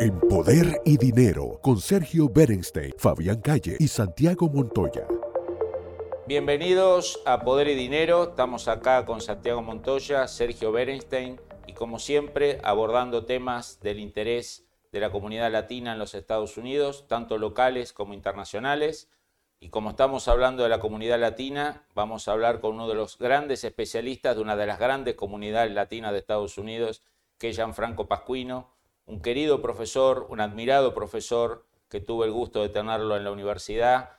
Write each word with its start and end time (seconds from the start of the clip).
En 0.00 0.20
Poder 0.20 0.80
y 0.84 0.96
Dinero, 0.96 1.58
con 1.60 1.80
Sergio 1.80 2.28
Berenstein, 2.28 2.94
Fabián 2.98 3.40
Calle 3.40 3.76
y 3.80 3.88
Santiago 3.88 4.48
Montoya. 4.48 5.08
Bienvenidos 6.28 7.20
a 7.26 7.40
Poder 7.40 7.66
y 7.66 7.74
Dinero. 7.74 8.30
Estamos 8.30 8.68
acá 8.68 9.04
con 9.04 9.20
Santiago 9.20 9.60
Montoya, 9.60 10.28
Sergio 10.28 10.70
Berenstein 10.70 11.40
y 11.66 11.72
como 11.72 11.98
siempre 11.98 12.60
abordando 12.62 13.24
temas 13.24 13.80
del 13.80 13.98
interés 13.98 14.68
de 14.92 15.00
la 15.00 15.10
comunidad 15.10 15.50
latina 15.50 15.94
en 15.94 15.98
los 15.98 16.14
Estados 16.14 16.56
Unidos, 16.58 17.06
tanto 17.08 17.36
locales 17.36 17.92
como 17.92 18.14
internacionales. 18.14 19.10
Y 19.58 19.70
como 19.70 19.90
estamos 19.90 20.28
hablando 20.28 20.62
de 20.62 20.68
la 20.68 20.78
comunidad 20.78 21.18
latina, 21.18 21.88
vamos 21.96 22.28
a 22.28 22.32
hablar 22.32 22.60
con 22.60 22.74
uno 22.74 22.86
de 22.86 22.94
los 22.94 23.18
grandes 23.18 23.64
especialistas 23.64 24.36
de 24.36 24.42
una 24.42 24.54
de 24.54 24.66
las 24.66 24.78
grandes 24.78 25.16
comunidades 25.16 25.72
latinas 25.72 26.12
de 26.12 26.18
Estados 26.18 26.56
Unidos, 26.56 27.02
que 27.36 27.48
es 27.48 27.56
Gianfranco 27.56 28.06
Pascuino, 28.06 28.77
un 29.08 29.20
querido 29.20 29.60
profesor, 29.62 30.26
un 30.28 30.40
admirado 30.40 30.94
profesor 30.94 31.64
que 31.88 32.00
tuve 32.00 32.26
el 32.26 32.32
gusto 32.32 32.62
de 32.62 32.68
tenerlo 32.68 33.16
en 33.16 33.24
la 33.24 33.32
universidad, 33.32 34.10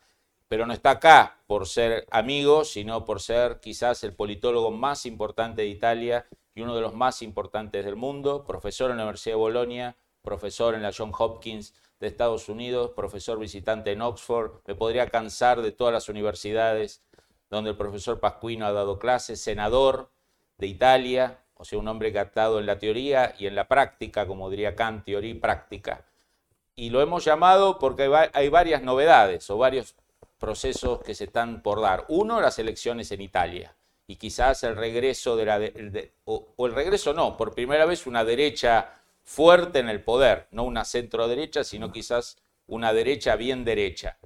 pero 0.47 0.65
no 0.65 0.73
está 0.73 0.91
acá 0.91 1.37
por 1.45 1.67
ser 1.67 2.07
amigo, 2.09 2.65
sino 2.65 3.05
por 3.05 3.21
ser 3.21 3.59
quizás 3.59 4.03
el 4.03 4.15
politólogo 4.15 4.71
más 4.71 5.05
importante 5.05 5.61
de 5.61 5.67
Italia 5.67 6.25
y 6.55 6.61
uno 6.61 6.75
de 6.75 6.81
los 6.81 6.95
más 6.95 7.21
importantes 7.21 7.85
del 7.85 7.95
mundo, 7.95 8.43
profesor 8.45 8.89
en 8.89 8.97
la 8.97 9.03
Universidad 9.03 9.33
de 9.33 9.39
Bolonia, 9.39 9.95
profesor 10.23 10.73
en 10.73 10.81
la 10.81 10.91
John 10.95 11.11
Hopkins 11.17 11.75
de 11.99 12.07
Estados 12.07 12.49
Unidos, 12.49 12.91
profesor 12.95 13.37
visitante 13.37 13.91
en 13.91 14.01
Oxford, 14.01 14.61
me 14.65 14.73
podría 14.73 15.07
cansar 15.07 15.61
de 15.61 15.71
todas 15.71 15.93
las 15.93 16.09
universidades 16.09 17.03
donde 17.51 17.71
el 17.71 17.77
profesor 17.77 18.19
Pascuino 18.19 18.65
ha 18.65 18.71
dado 18.71 18.97
clases, 18.97 19.39
senador 19.39 20.11
de 20.57 20.67
Italia, 20.67 21.43
o 21.59 21.65
sea, 21.65 21.77
un 21.77 21.89
hombre 21.89 22.07
estado 22.07 22.59
en 22.59 22.65
la 22.65 22.79
teoría 22.79 23.35
y 23.37 23.45
en 23.45 23.53
la 23.53 23.67
práctica, 23.67 24.25
como 24.25 24.49
diría 24.49 24.75
Kant, 24.75 25.03
teoría 25.03 25.31
y 25.31 25.33
práctica. 25.35 26.05
Y 26.73 26.89
lo 26.89 27.01
hemos 27.01 27.25
llamado 27.25 27.77
porque 27.79 28.09
hay 28.33 28.47
varias 28.47 28.81
novedades 28.81 29.49
o 29.49 29.57
varios 29.57 29.93
procesos 30.37 31.03
que 31.03 31.13
se 31.13 31.25
están 31.25 31.61
por 31.61 31.81
dar. 31.81 32.05
Uno, 32.07 32.39
las 32.39 32.59
elecciones 32.59 33.11
en 33.11 33.19
Italia 33.19 33.75
y 34.07 34.15
quizás 34.15 34.63
el 34.63 34.77
regreso 34.77 35.35
de 35.35 35.45
la... 35.45 35.59
o, 36.23 36.47
o, 36.55 36.65
el 36.65 36.73
regreso 36.73 37.13
no, 37.13 37.35
por 37.35 37.53
primera 37.53 37.85
vez 37.85 38.07
una 38.07 38.23
derecha 38.23 38.93
fuerte 39.25 39.79
en 39.79 39.89
el 39.89 40.01
poder, 40.01 40.47
no 40.51 40.63
una 40.63 40.85
centro 40.85 41.27
derecha, 41.27 41.65
sino 41.65 41.91
quizás 41.91 42.37
una 42.67 42.93
derecha 42.93 43.35
bien 43.35 43.65
derecha 43.65 44.17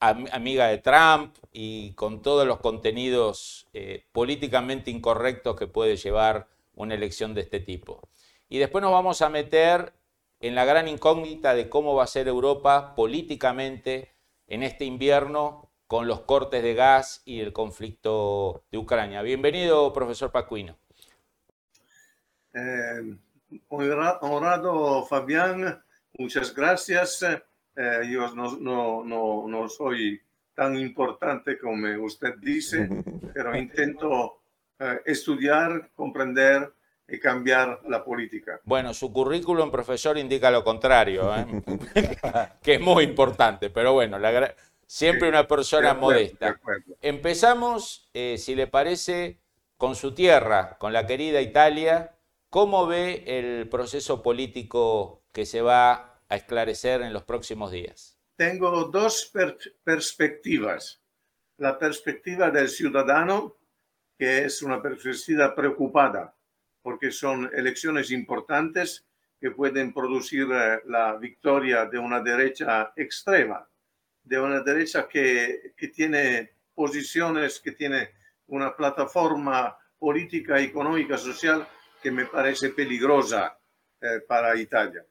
amiga 0.00 0.68
de 0.68 0.78
Trump 0.78 1.36
y 1.52 1.92
con 1.92 2.22
todos 2.22 2.46
los 2.46 2.58
contenidos 2.60 3.66
eh, 3.74 4.04
políticamente 4.12 4.90
incorrectos 4.90 5.56
que 5.56 5.66
puede 5.66 5.96
llevar 5.96 6.48
una 6.74 6.94
elección 6.94 7.34
de 7.34 7.42
este 7.42 7.60
tipo. 7.60 8.08
Y 8.48 8.58
después 8.58 8.82
nos 8.82 8.92
vamos 8.92 9.22
a 9.22 9.28
meter 9.28 9.92
en 10.40 10.54
la 10.54 10.64
gran 10.64 10.88
incógnita 10.88 11.54
de 11.54 11.68
cómo 11.68 11.94
va 11.94 12.04
a 12.04 12.08
ser 12.08 12.26
Europa 12.28 12.94
políticamente 12.94 14.14
en 14.46 14.62
este 14.62 14.84
invierno 14.84 15.70
con 15.86 16.06
los 16.06 16.20
cortes 16.20 16.62
de 16.62 16.74
gas 16.74 17.22
y 17.24 17.40
el 17.40 17.52
conflicto 17.52 18.64
de 18.70 18.78
Ucrania. 18.78 19.22
Bienvenido, 19.22 19.92
profesor 19.92 20.30
Pacuino. 20.30 20.78
Eh, 22.54 23.16
honrado, 23.68 25.04
Fabián, 25.06 25.82
muchas 26.18 26.54
gracias. 26.54 27.22
Eh, 27.22 28.00
yo 28.10 28.34
no, 28.34 28.56
no, 28.56 29.04
no, 29.04 29.48
no 29.48 29.68
soy 29.68 30.20
tan 30.54 30.76
importante 30.76 31.58
como 31.58 32.04
usted 32.04 32.34
dice, 32.38 32.88
pero 33.32 33.56
intento 33.56 34.39
eh, 34.80 35.00
estudiar, 35.06 35.90
comprender 35.94 36.72
y 37.06 37.20
cambiar 37.20 37.80
la 37.88 38.04
política. 38.04 38.60
Bueno, 38.64 38.92
su 38.94 39.12
currículum, 39.12 39.70
profesor, 39.70 40.18
indica 40.18 40.50
lo 40.50 40.64
contrario, 40.64 41.32
¿eh? 41.36 41.46
que 42.62 42.74
es 42.74 42.80
muy 42.80 43.04
importante, 43.04 43.70
pero 43.70 43.92
bueno, 43.92 44.18
la, 44.18 44.54
siempre 44.86 45.28
una 45.28 45.46
persona 45.46 45.94
modesta. 45.94 46.58
Empezamos, 47.00 48.10
si 48.12 48.54
le 48.54 48.66
parece, 48.66 49.40
con 49.76 49.96
su 49.96 50.14
tierra, 50.14 50.76
con 50.78 50.92
la 50.92 51.06
querida 51.06 51.40
Italia. 51.40 52.14
¿Cómo 52.50 52.86
ve 52.86 53.24
el 53.26 53.68
proceso 53.68 54.22
político 54.22 55.22
que 55.32 55.46
se 55.46 55.62
va 55.62 56.20
a 56.28 56.36
esclarecer 56.36 57.00
en 57.00 57.12
los 57.12 57.22
próximos 57.22 57.72
días? 57.72 58.18
Tengo 58.36 58.84
dos 58.84 59.32
perspectivas. 59.84 61.00
La 61.56 61.78
perspectiva 61.78 62.50
del 62.50 62.68
ciudadano, 62.68 63.56
que 64.20 64.44
es 64.44 64.62
una 64.62 64.82
perspectiva 64.82 65.54
preocupada, 65.54 66.36
porque 66.82 67.10
son 67.10 67.50
elecciones 67.54 68.10
importantes 68.10 69.06
que 69.40 69.50
pueden 69.52 69.94
producir 69.94 70.46
eh, 70.52 70.80
la 70.84 71.16
victoria 71.16 71.86
de 71.86 71.98
una 71.98 72.20
derecha 72.20 72.92
extrema, 72.94 73.66
de 74.22 74.38
una 74.38 74.60
derecha 74.60 75.08
que, 75.08 75.72
que 75.74 75.88
tiene 75.88 76.50
posiciones, 76.74 77.60
que 77.60 77.72
tiene 77.72 78.10
una 78.48 78.76
plataforma 78.76 79.74
política, 79.98 80.60
económica, 80.60 81.16
social 81.16 81.66
que 82.02 82.10
me 82.10 82.26
parece 82.26 82.68
peligrosa 82.68 83.58
eh, 84.02 84.20
para 84.28 84.54
Italia. 84.54 85.02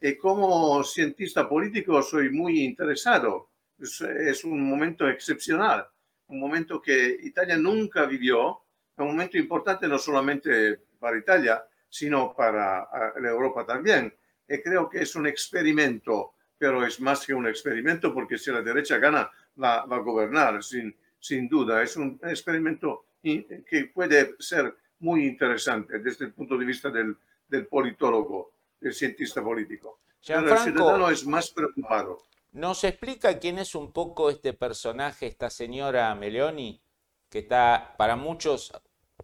Y 0.00 0.14
como 0.14 0.84
cientista 0.84 1.48
político 1.48 2.00
soy 2.00 2.30
muy 2.30 2.62
interesado. 2.62 3.50
Es, 3.76 4.44
un 4.44 4.62
momento 4.70 5.08
excepcional, 5.08 5.84
un 6.28 6.40
momento 6.40 6.80
que 6.80 7.18
Italia 7.22 7.56
nunca 7.56 8.06
vivió, 8.06 8.62
un 8.96 9.08
momento 9.08 9.36
importante 9.38 9.86
no 9.86 9.98
solamente 9.98 10.80
para 10.98 11.18
Italia, 11.18 11.64
sino 11.88 12.34
para 12.34 12.88
la 13.20 13.28
Europa 13.28 13.64
también. 13.64 14.12
Y 14.48 14.60
creo 14.62 14.88
que 14.88 15.02
es 15.02 15.14
un 15.16 15.26
experimento, 15.26 16.34
pero 16.56 16.84
es 16.84 17.00
más 17.00 17.26
que 17.26 17.34
un 17.34 17.46
experimento 17.46 18.12
porque 18.12 18.38
si 18.38 18.50
la 18.50 18.62
derecha 18.62 18.98
gana, 18.98 19.30
va, 19.62 19.82
a 19.82 19.98
gobernar, 19.98 20.62
sin, 20.62 20.94
sin 21.18 21.48
duda. 21.48 21.82
Es 21.82 21.96
un 21.96 22.18
experimento 22.22 23.06
que 23.22 23.90
puede 23.92 24.36
ser 24.38 24.74
muy 25.00 25.26
interesante 25.26 25.98
desde 25.98 26.26
el 26.26 26.32
punto 26.32 26.56
de 26.56 26.64
vista 26.64 26.90
del, 26.90 27.16
del 27.48 27.66
politólogo 27.66 28.52
el 28.80 28.94
cientista 28.94 29.42
político. 29.42 30.00
Pero 30.26 30.52
el 30.52 30.58
ciudadano 30.58 31.10
es 31.10 31.26
más 31.26 31.50
preocupado. 31.50 32.22
¿Nos 32.56 32.84
explica 32.84 33.38
quién 33.38 33.58
es 33.58 33.74
un 33.74 33.92
poco 33.92 34.30
este 34.30 34.54
personaje, 34.54 35.26
esta 35.26 35.50
señora 35.50 36.14
Meleoni, 36.14 36.80
que 37.28 37.40
está 37.40 37.94
para 37.98 38.16
muchos 38.16 38.72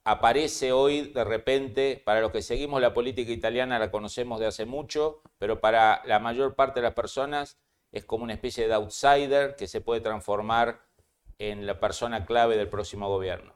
aparece 0.05 0.73
hoy 0.73 1.13
de 1.15 1.25
repente, 1.25 2.03
para 2.05 2.21
los 2.21 2.31
que 2.31 2.43
seguimos 2.43 2.83
la 2.83 2.93
política 2.93 3.33
italiana 3.33 3.79
la 3.79 3.91
conocemos 3.91 4.39
de 4.39 4.49
hace 4.49 4.67
mucho, 4.67 5.23
pero 5.39 5.63
para 5.63 6.03
la 6.05 6.19
mayor 6.19 6.55
parte 6.55 6.81
de 6.81 6.85
las 6.85 6.93
personas 6.93 7.57
es 7.91 8.05
como 8.05 8.25
una 8.25 8.35
especie 8.35 8.69
de 8.69 8.75
outsider 8.75 9.57
que 9.57 9.67
se 9.67 9.81
puede 9.81 10.03
transformar 10.03 10.83
en 11.39 11.65
la 11.67 11.81
persona 11.81 12.27
clave 12.27 12.59
del 12.59 12.69
próximo 12.69 13.09
gobierno. 13.09 13.55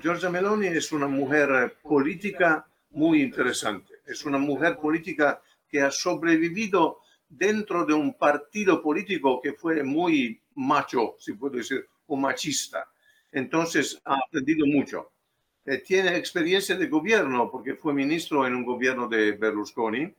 Giorgia 0.00 0.30
Meloni 0.30 0.68
es 0.68 0.90
una 0.90 1.06
mujer 1.06 1.76
política 1.82 2.66
muy 2.92 3.20
interesante 3.20 3.92
es 4.06 4.24
una 4.24 4.38
mujer 4.38 4.78
política 4.78 5.42
que 5.68 5.82
ha 5.82 5.90
sobrevivido 5.90 7.00
dentro 7.28 7.84
de 7.84 7.94
un 7.94 8.14
partido 8.14 8.82
político 8.82 9.40
que 9.40 9.52
fue 9.52 9.82
muy 9.82 10.40
macho, 10.54 11.16
si 11.18 11.32
puedo 11.34 11.56
decir, 11.56 11.86
o 12.06 12.16
machista. 12.16 12.88
Entonces 13.32 14.00
ha 14.04 14.14
aprendido 14.14 14.66
mucho. 14.66 15.12
Eh, 15.64 15.78
tiene 15.78 16.16
experiencia 16.16 16.76
de 16.76 16.86
gobierno 16.86 17.50
porque 17.50 17.74
fue 17.74 17.92
ministro 17.92 18.46
en 18.46 18.54
un 18.54 18.64
gobierno 18.64 19.08
de 19.08 19.32
Berlusconi. 19.32 20.14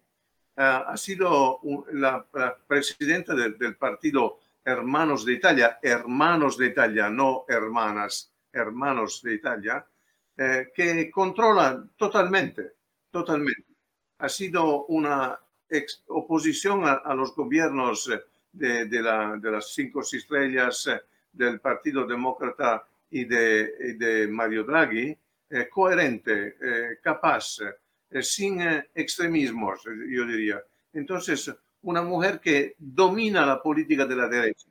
Ah, 0.57 0.85
ha 0.88 0.97
sido 0.97 1.62
la, 1.94 2.25
presidenta 2.68 3.34
del 3.35 3.75
partido 3.78 4.39
Hermanos 4.66 5.24
de 5.24 5.34
Italia, 5.34 5.79
Hermanos 5.81 6.57
de 6.57 6.68
Italia, 6.68 7.09
no 7.09 7.45
hermanas, 7.47 8.34
Hermanos 8.51 9.22
de 9.22 9.35
Italia, 9.35 9.85
eh, 10.35 10.72
que 10.75 11.09
controla 11.09 11.88
totalmente, 11.95 12.74
totalmente 13.09 13.68
ha 14.19 14.29
sido 14.29 14.85
una 14.85 15.39
oposición 16.08 16.84
a, 16.86 17.14
los 17.14 17.36
gobiernos 17.36 18.10
eh, 18.10 18.86
de, 18.86 19.02
las 19.52 19.74
cinco 19.74 20.02
estrellas 20.02 20.88
eh, 20.88 21.02
del 21.31 21.60
Partido 21.60 22.06
Demócrata 22.06 22.88
y 23.10 23.25
de, 23.25 24.28
Mario 24.30 24.64
Draghi, 24.64 25.18
eh, 25.50 25.69
coherente, 25.69 26.56
capaz, 27.02 27.60
sin 28.22 28.62
extremismos, 28.94 29.84
yo 29.86 30.25
diría. 30.25 30.62
Entonces, 30.94 31.54
una 31.84 32.02
mujer 32.02 32.40
que 32.40 32.75
domina 32.78 33.46
la 33.46 33.62
política 33.62 34.06
de 34.06 34.16
la 34.16 34.28
derecha. 34.28 34.68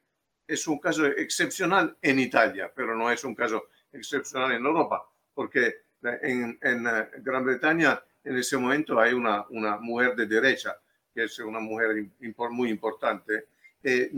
Es 0.46 0.66
un 0.68 0.78
caso 0.78 1.06
excepcional 1.06 1.96
en 2.02 2.18
Italia, 2.18 2.70
pero 2.74 2.94
no 2.94 3.10
es 3.10 3.24
un 3.24 3.34
caso 3.34 3.68
excepcional 3.92 4.52
en 4.52 4.64
Europa, 4.64 5.02
porque 5.34 5.74
en, 6.02 6.58
en 6.60 6.84
Gran 7.22 7.44
Bretaña 7.44 8.02
en 8.26 8.36
ese 8.36 8.58
momento 8.58 8.98
hay 8.98 9.12
una, 9.12 9.46
una 9.50 9.78
mujer 9.78 10.16
de 10.16 10.26
derecha, 10.26 10.76
que 11.16 11.24
es 11.24 11.38
una 11.38 11.60
mujer 11.60 12.06
muy 12.50 12.68
importante. 12.68 13.46
Eh, 13.82 14.10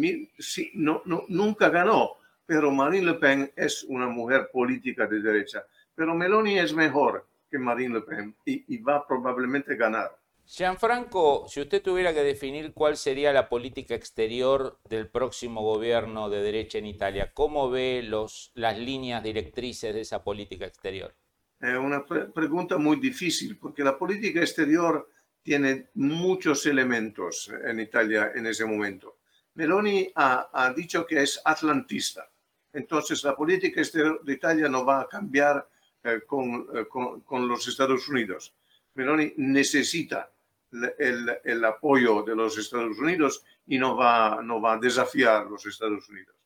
no, 0.75 1.03
no, 1.05 1.25
nunca 1.29 1.69
ganó, 1.69 2.17
pero 2.45 2.73
Marine 2.73 3.07
Le 3.07 3.15
Pen 3.15 3.53
es 3.55 3.85
una 3.85 4.09
mujer 4.09 4.51
política 4.53 5.07
de 5.07 5.21
derecha. 5.21 5.65
Pero 5.95 6.15
Meloni 6.15 6.59
es 6.59 6.75
mejor 6.75 7.25
que 7.49 7.59
Marine 7.59 7.95
Le 7.95 8.01
Pen 8.01 8.35
y, 8.45 8.79
va 8.79 9.07
probablemente 9.07 9.75
a 9.75 9.77
ganar. 9.77 10.19
Gianfranco, 10.45 11.47
si 11.49 11.61
usted 11.61 11.83
tuviera 11.83 12.13
que 12.13 12.23
definir 12.23 12.73
cuál 12.73 12.97
sería 12.97 13.33
la 13.33 13.49
política 13.49 13.95
exterior 13.95 14.79
del 14.89 15.07
próximo 15.09 15.63
gobierno 15.63 16.31
de 16.31 16.43
derecha 16.43 16.79
en 16.79 16.87
Italia, 16.87 17.31
¿cómo 17.33 17.71
ve 17.71 18.03
los, 18.03 18.51
las 18.55 18.77
líneas 18.77 19.23
directrices 19.23 19.95
de 19.95 20.01
esa 20.01 20.25
política 20.25 20.67
exterior? 20.67 21.15
Es 21.61 21.77
una 21.77 22.05
pregunta 22.07 22.77
muy 22.79 22.97
difícil 22.97 23.57
porque 23.59 23.85
la 23.85 23.99
política 23.99 24.41
exterior 24.41 25.09
tiene 25.49 25.89
muchos 25.95 26.67
elementos 26.67 27.51
en 27.65 27.81
Italia 27.81 28.33
en 28.35 28.45
ese 28.45 28.67
momento. 28.67 29.17
Meloni 29.55 30.13
ha, 30.15 30.51
ha 30.53 30.75
dicho 30.75 31.07
que 31.07 31.23
es 31.23 31.41
atlantista, 31.43 32.29
entonces 32.71 33.25
la 33.25 33.35
política 33.35 33.81
exterior 33.81 34.23
de 34.23 34.35
Italia 34.35 34.69
no 34.69 34.85
va 34.85 35.01
a 35.01 35.09
cambiar 35.09 35.67
eh, 36.05 36.21
con, 36.27 36.67
eh, 36.75 36.85
con, 36.87 37.23
con 37.23 37.49
los 37.49 37.67
Estados 37.67 38.07
Unidos. 38.11 38.53
Meloni 38.93 39.33
necesita 39.39 40.31
el, 40.71 41.39
el, 41.43 41.65
apoyo 41.65 42.23
de 42.25 42.37
los 42.37 42.59
Estados 42.59 42.99
Unidos 42.99 43.43
y 43.69 43.79
no 43.79 43.97
va, 43.97 44.43
no 44.43 44.61
va 44.61 44.75
a 44.75 44.79
desafiar 44.79 45.47
los 45.47 45.65
Estados 45.65 46.07
Unidos. 46.11 46.37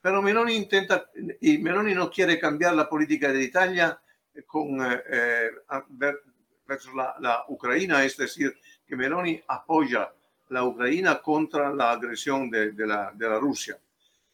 Pero 0.00 0.20
Meloni 0.20 0.56
intenta, 0.56 1.08
y 1.40 1.58
Meloni 1.58 1.94
no 1.94 2.10
quiere 2.10 2.40
cambiar 2.40 2.74
la 2.74 2.88
política 2.88 3.32
de 3.32 3.40
Italia 3.40 4.02
con, 4.48 4.80
eh, 4.82 5.50
eh 6.68 6.68
verso 6.68 6.94
la, 6.94 7.16
la, 7.20 7.44
Ucrania, 7.48 8.04
es 8.04 8.16
decir, 8.16 8.56
que 8.86 8.96
Meloni 8.96 9.40
apoya 9.48 10.12
la 10.50 10.64
Ucrania 10.64 11.20
contra 11.22 11.72
la 11.72 11.92
agresión 11.92 12.50
de, 12.50 12.72
de, 12.72 12.86
la, 12.86 13.10
de 13.14 13.28
la 13.28 13.38
Rusia. 13.38 13.78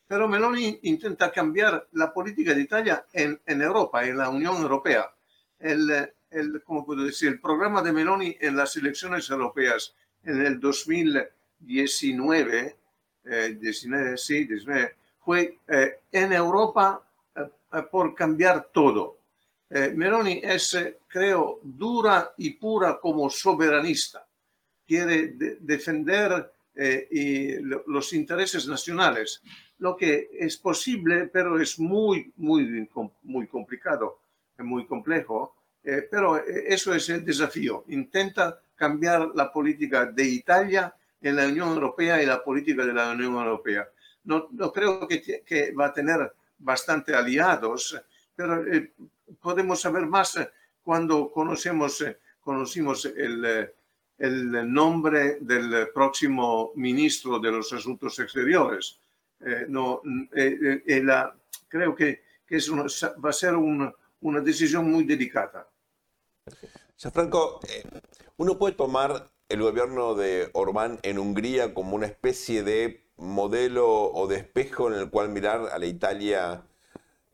Pero 0.06 0.28
Meloni 0.28 0.78
intenta 0.82 1.32
cambiar 1.32 1.88
la 1.92 2.12
política 2.12 2.52
de 2.54 2.60
Italia 2.60 3.06
en, 3.12 3.40
en 3.46 3.62
Europa, 3.62 4.04
en 4.04 4.18
la 4.18 4.28
Unión 4.28 4.56
Europea. 4.56 5.10
El, 5.58 6.12
el, 6.30 6.62
¿cómo 6.62 6.84
puedo 6.84 7.04
decir? 7.04 7.30
el 7.30 7.40
programa 7.40 7.80
de 7.82 7.92
Meloni 7.92 8.36
en 8.40 8.56
las 8.56 8.76
elecciones 8.76 9.30
europeas 9.30 9.94
en 10.24 10.44
el 10.44 10.60
2019, 10.60 12.76
eh, 13.24 13.56
19, 13.58 14.18
sí, 14.18 14.44
19, 14.44 14.96
fue 15.20 15.58
eh, 15.68 16.00
en 16.12 16.32
Europa 16.32 17.02
eh, 17.36 17.42
por 17.90 18.14
cambiar 18.14 18.68
todo. 18.72 19.18
Eh, 19.70 19.92
Meloni 19.94 20.40
es, 20.42 20.74
eh, 20.74 20.98
creo, 21.08 21.60
dura 21.62 22.32
y 22.38 22.50
pura 22.50 22.98
como 23.00 23.28
soberanista. 23.30 24.26
Quiere 24.86 25.28
de, 25.28 25.56
defender 25.60 26.52
eh, 26.74 27.08
y 27.10 27.54
los 27.86 28.12
intereses 28.12 28.66
nacionales, 28.68 29.42
lo 29.78 29.96
que 29.96 30.30
es 30.38 30.56
posible, 30.58 31.28
pero 31.32 31.60
es 31.60 31.78
muy, 31.78 32.32
muy, 32.36 32.88
muy 33.22 33.46
complicado, 33.46 34.20
muy 34.58 34.86
complejo 34.86 35.54
eh, 35.84 36.08
pero 36.10 36.38
eh, 36.38 36.64
eso 36.68 36.94
es 36.94 37.08
el 37.10 37.24
desafío. 37.24 37.84
Intenta 37.88 38.60
cambiar 38.74 39.30
la 39.34 39.52
política 39.52 40.06
de 40.06 40.24
Italia 40.24 40.94
en 41.20 41.36
la 41.36 41.46
Unión 41.46 41.68
Europea 41.68 42.22
y 42.22 42.26
la 42.26 42.42
política 42.42 42.84
de 42.84 42.94
la 42.94 43.12
Unión 43.12 43.34
Europea. 43.34 43.86
No, 44.24 44.48
no 44.52 44.72
creo 44.72 45.06
que, 45.06 45.42
que, 45.44 45.72
va 45.72 45.86
a 45.86 45.92
tener 45.92 46.32
bastante 46.58 47.14
aliados, 47.14 48.00
pero 48.34 48.66
eh, 48.66 48.92
podemos 49.44 49.78
saber 49.78 50.06
más 50.06 50.38
cuando 50.82 51.30
conocemos, 51.30 52.02
conocimos 52.40 53.04
el, 53.04 53.70
el 54.16 54.72
nombre 54.72 55.36
del 55.40 55.90
próximo 55.92 56.72
ministro 56.76 57.38
de 57.38 57.50
los 57.52 57.70
Asuntos 57.70 58.18
Exteriores. 58.18 58.98
Eh, 59.40 59.66
no, 59.68 60.00
eh, 60.34 60.82
eh, 60.86 61.02
la, 61.04 61.36
creo 61.68 61.94
que, 61.94 62.22
que 62.46 62.56
es 62.56 62.70
una, 62.70 62.84
va 63.22 63.28
a 63.28 63.32
ser 63.34 63.54
un, 63.54 63.92
una 64.20 64.40
decisión 64.40 64.90
muy 64.90 65.04
delicada. 65.04 65.68
Franco, 67.12 67.60
eh, 67.68 67.84
uno 68.38 68.56
puede 68.56 68.74
tomar 68.74 69.30
el 69.50 69.60
gobierno 69.60 70.14
de 70.14 70.48
Orbán 70.54 70.98
en 71.02 71.18
Hungría 71.18 71.74
como 71.74 71.96
una 71.96 72.06
especie 72.06 72.62
de 72.62 73.10
modelo 73.16 74.10
o 74.10 74.26
de 74.26 74.36
espejo 74.36 74.90
en 74.90 74.98
el 74.98 75.10
cual 75.10 75.28
mirar 75.28 75.68
a 75.70 75.78
la 75.78 75.84
Italia 75.84 76.64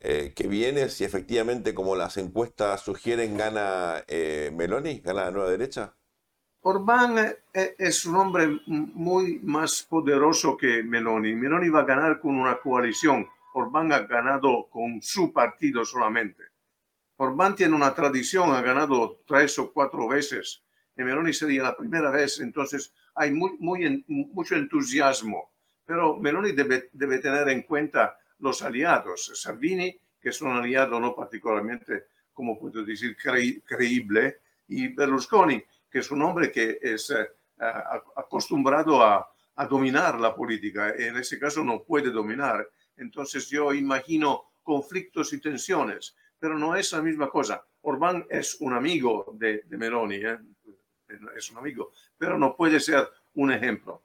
eh, 0.01 0.33
que 0.35 0.49
viene, 0.49 0.89
si 0.89 1.05
efectivamente, 1.05 1.75
como 1.75 1.95
las 1.95 2.17
encuestas 2.17 2.81
sugieren, 2.81 3.37
gana 3.37 4.03
eh, 4.09 4.51
Meloni, 4.55 5.01
gana 5.01 5.25
la 5.25 5.31
nueva 5.31 5.51
derecha? 5.51 5.95
Orbán 6.63 7.19
eh, 7.19 7.75
es 7.79 8.07
un 8.07 8.17
hombre 8.17 8.49
muy 8.67 9.41
más 9.43 9.83
poderoso 9.83 10.57
que 10.57 10.83
Meloni. 10.83 11.35
Meloni 11.35 11.69
va 11.69 11.81
a 11.81 11.85
ganar 11.85 12.19
con 12.19 12.37
una 12.37 12.59
coalición. 12.59 13.29
Orbán 13.53 13.93
ha 13.93 14.01
ganado 14.01 14.69
con 14.71 15.03
su 15.03 15.33
partido 15.35 15.85
solamente. 15.85 16.45
Orbán 17.17 17.55
tiene 17.55 17.75
una 17.75 17.95
tradición, 17.95 18.55
ha 18.55 18.63
ganado 18.63 19.21
tres 19.27 19.59
o 19.59 19.71
cuatro 19.71 20.09
veces. 20.09 20.63
Y 20.97 21.03
Meloni 21.03 21.35
sería 21.35 21.63
la 21.63 21.77
primera 21.77 22.11
vez, 22.11 22.41
entonces 22.41 22.95
hay 23.15 23.33
muy, 23.33 23.53
muy, 23.59 24.05
mucho 24.07 24.55
entusiasmo. 24.57 25.51
Pero 25.85 26.17
Meloni 26.17 26.53
debe, 26.53 26.89
debe 26.93 27.19
tener 27.19 27.51
en 27.51 27.63
cuenta 27.63 28.17
los 28.41 28.63
aliados. 28.63 29.33
Salvini, 29.35 29.97
que 30.21 30.31
es 30.31 30.41
un 30.43 30.53
aliado 30.53 30.99
no 31.01 31.15
particularmente, 31.15 32.07
como 32.33 32.59
puedo 32.59 32.85
decir, 32.85 33.17
cre 33.17 33.63
creíble, 33.63 34.41
y 34.69 34.89
Berlusconi, 34.89 35.63
que 35.91 35.99
es 35.99 36.11
un 36.11 36.23
hombre 36.23 36.51
que 36.51 36.79
es 36.81 37.11
eh, 37.11 37.29
acostumbrado 38.17 39.03
a, 39.03 39.29
a, 39.57 39.67
dominar 39.67 40.21
la 40.21 40.35
política. 40.35 40.91
En 40.91 41.17
ese 41.17 41.39
caso 41.39 41.65
no 41.65 41.83
puede 41.83 42.11
dominar. 42.11 42.69
Entonces 42.97 43.49
yo 43.49 43.73
imagino 43.73 44.53
conflictos 44.63 45.33
y 45.33 45.41
tensiones 45.41 46.15
pero 46.41 46.59
no 46.59 46.75
es 46.75 46.91
la 46.93 47.03
misma 47.03 47.29
cosa. 47.29 47.65
Orbán 47.83 48.27
es 48.29 48.57
un 48.61 48.73
amigo 48.73 49.33
de, 49.35 49.63
de 49.67 49.77
Meloni, 49.77 50.17
¿eh? 50.17 50.39
es 51.37 51.51
un 51.51 51.59
amigo, 51.59 51.93
pero 52.17 52.39
no 52.39 52.57
puede 52.57 52.81
ser 52.81 53.09
un 53.35 53.53
ejemplo. 53.53 54.03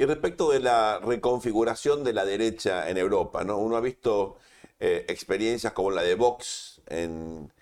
Y 0.00 0.04
respecto 0.04 0.50
de 0.50 0.60
la 0.60 1.00
reconfiguración 1.00 2.04
de 2.04 2.12
la 2.12 2.24
derecha 2.24 2.88
en 2.88 2.98
Europa, 2.98 3.42
¿no? 3.42 3.58
uno 3.58 3.76
ha 3.76 3.80
visto 3.80 4.36
eh, 4.78 5.04
experiencias 5.08 5.72
como 5.72 5.90
la 5.90 6.02
de 6.02 6.14
Vox 6.14 6.80
en 6.86 7.52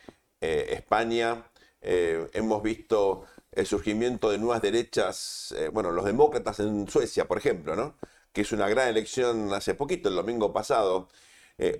eh, 0.42 0.66
España, 0.72 1.50
eh, 1.80 2.28
hemos 2.34 2.62
visto 2.62 3.24
el 3.52 3.66
surgimiento 3.66 4.30
de 4.30 4.36
nuevas 4.36 4.60
derechas, 4.60 5.54
bueno, 5.72 5.90
los 5.92 6.04
demócratas 6.04 6.60
en 6.60 6.86
Suecia, 6.90 7.26
por 7.26 7.38
ejemplo, 7.38 7.74
¿no? 7.74 7.94
que 8.34 8.42
es 8.42 8.52
una 8.52 8.68
gran 8.68 8.88
elección 8.88 9.50
hace 9.54 9.74
poquito, 9.74 10.10
el 10.10 10.16
domingo 10.16 10.52
pasado. 10.52 11.08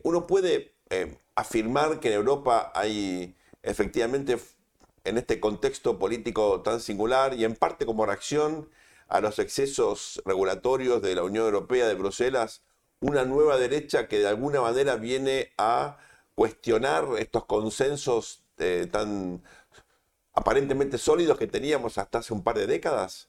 Uno 0.04 0.26
puede 0.26 0.72
afirmar 1.34 2.00
que 2.00 2.08
en 2.08 2.14
Europa 2.14 2.72
hay 2.74 3.36
efectivamente 3.62 4.38
en 5.04 5.18
este 5.18 5.38
contexto 5.38 5.98
político 5.98 6.62
tan 6.62 6.80
singular 6.80 7.34
y 7.34 7.44
en 7.44 7.56
parte 7.56 7.84
como 7.84 8.06
reacción 8.06 8.70
a 9.08 9.20
los 9.20 9.38
excesos 9.38 10.22
regulatorios 10.24 11.02
de 11.02 11.14
la 11.14 11.22
Unión 11.22 11.44
Europea, 11.44 11.86
de 11.86 11.94
Bruselas, 11.94 12.62
una 13.00 13.24
nueva 13.24 13.56
derecha 13.58 14.08
que 14.08 14.18
de 14.18 14.28
alguna 14.28 14.60
manera 14.60 14.96
viene 14.96 15.52
a 15.58 15.98
cuestionar 16.34 17.06
estos 17.18 17.46
consensos 17.46 18.44
eh, 18.58 18.88
tan 18.90 19.42
aparentemente 20.32 20.98
sólidos 20.98 21.38
que 21.38 21.46
teníamos 21.46 21.98
hasta 21.98 22.18
hace 22.18 22.34
un 22.34 22.42
par 22.42 22.56
de 22.56 22.66
décadas? 22.66 23.28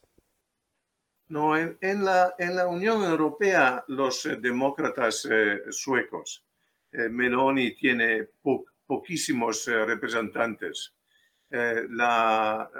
No, 1.28 1.56
en, 1.56 1.76
la, 2.04 2.34
en 2.38 2.56
la, 2.56 2.66
Unión 2.66 3.04
Europea 3.04 3.84
los 3.88 4.24
eh, 4.24 4.36
demócratas 4.36 5.28
eh, 5.30 5.60
suecos 5.70 6.44
Meloni 6.90 7.76
tiene 7.76 8.24
po 8.42 8.64
poquísimos 8.86 9.66
representantes. 9.66 10.94
Eh, 11.50 11.86
la, 11.90 12.70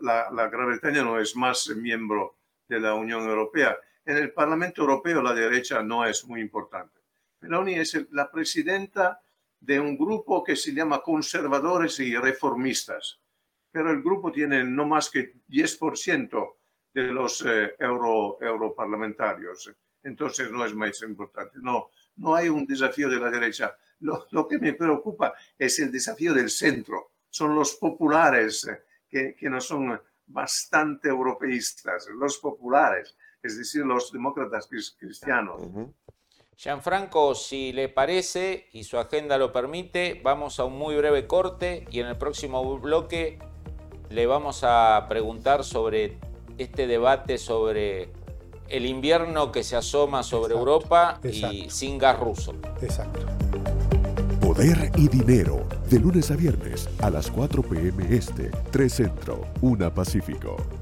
la, 0.00 0.30
la, 0.32 0.48
Gran 0.48 0.66
Bretaña 0.66 1.02
no 1.04 1.18
es 1.20 1.36
más 1.36 1.68
miembro 1.76 2.38
de 2.66 2.80
la 2.80 2.94
Unión 2.94 3.22
Europea. 3.22 3.78
En 4.04 4.16
el 4.16 4.32
Parlamento 4.32 4.82
Europeo 4.82 5.22
la 5.22 5.32
derecha 5.32 5.82
no 5.82 6.04
es 6.04 6.24
muy 6.24 6.40
importante. 6.40 7.00
Meloni 7.40 7.74
es 7.74 7.94
el, 7.94 8.08
la 8.10 8.30
presidenta 8.30 9.20
de 9.60 9.78
un 9.78 9.96
grupo 9.96 10.42
que 10.42 10.56
se 10.56 10.72
llama 10.72 11.02
conservadores 11.02 12.00
y 12.00 12.16
reformistas, 12.16 13.20
pero 13.70 13.90
el 13.90 14.02
grupo 14.02 14.32
tiene 14.32 14.64
no 14.64 14.86
más 14.86 15.10
que 15.10 15.34
10% 15.48 16.54
de 16.92 17.02
los 17.04 17.44
eh, 17.46 17.74
euro, 17.78 18.38
europarlamentarios, 18.40 19.70
entonces 20.02 20.50
no 20.50 20.64
es 20.64 20.74
más 20.74 21.02
importante. 21.02 21.58
No, 21.60 21.90
no 22.16 22.34
hay 22.34 22.48
un 22.48 22.66
desafío 22.66 23.08
de 23.08 23.20
la 23.20 23.30
derecha. 23.30 23.76
Lo, 24.00 24.26
lo, 24.30 24.48
que 24.48 24.58
me 24.58 24.72
preocupa 24.72 25.34
es 25.58 25.78
el 25.78 25.92
desafío 25.92 26.32
del 26.32 26.50
centro. 26.50 27.09
Son 27.30 27.54
los 27.54 27.74
populares 27.76 28.66
eh, 28.66 28.82
que, 29.08 29.34
que 29.34 29.48
no 29.48 29.60
son 29.60 30.00
bastante 30.26 31.08
europeístas, 31.08 32.06
los 32.14 32.38
populares, 32.38 33.16
es 33.42 33.58
decir, 33.58 33.84
los 33.84 34.12
demócratas 34.12 34.68
cristianos. 34.68 35.60
Uh 35.60 35.72
-huh. 35.74 35.94
Gianfranco, 36.56 37.34
si 37.34 37.72
le 37.72 37.88
parece 37.88 38.68
y 38.72 38.84
su 38.84 38.98
agenda 38.98 39.38
lo 39.38 39.50
permite, 39.50 40.20
vamos 40.22 40.60
a 40.60 40.64
un 40.64 40.76
muy 40.76 40.94
breve 40.94 41.26
corte 41.26 41.86
y 41.90 42.00
en 42.00 42.06
el 42.06 42.18
próximo 42.18 42.78
bloque 42.78 43.38
le 44.10 44.26
vamos 44.26 44.60
a 44.62 45.06
preguntar 45.08 45.64
sobre 45.64 46.18
este 46.58 46.86
debate 46.86 47.38
sobre 47.38 48.12
el 48.68 48.84
invierno 48.84 49.50
que 49.52 49.62
se 49.62 49.76
asoma 49.76 50.22
sobre 50.22 50.52
exacto, 50.52 50.58
Europa 50.58 51.20
exacto. 51.22 51.56
y 51.56 51.70
sin 51.70 51.96
gas 51.96 52.18
ruso. 52.20 52.54
Exacto. 52.82 53.39
Poder 54.60 54.92
y 54.96 55.08
Dinero, 55.08 55.66
de 55.88 55.98
lunes 55.98 56.30
a 56.30 56.36
viernes 56.36 56.86
a 57.00 57.08
las 57.08 57.30
4 57.30 57.62
p.m. 57.62 58.14
Este, 58.14 58.50
3 58.70 58.92
Centro, 58.92 59.46
1 59.62 59.94
Pacífico. 59.94 60.79